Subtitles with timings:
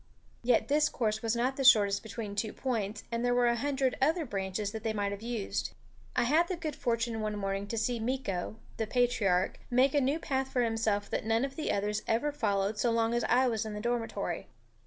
[0.41, 3.95] Yet this course was not the shortest between two points, and there were a hundred
[4.01, 5.73] other branches that they might have used.
[6.15, 10.17] I had the good fortune one morning to see Meeko, the patriarch, make a new
[10.17, 13.63] path for himself that none of the others ever followed so long as I was
[13.63, 14.47] in the dormitory.